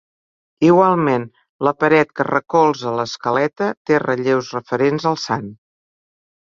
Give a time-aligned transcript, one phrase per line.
[0.69, 1.27] Igualment,
[1.67, 5.51] la paret que recolza l'escaleta té relleus referents al sant.